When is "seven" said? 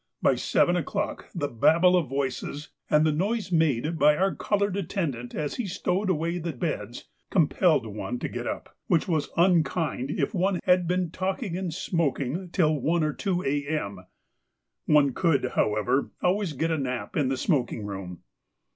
0.33-0.75